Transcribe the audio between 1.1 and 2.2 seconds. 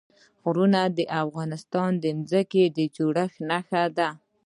افغانستان د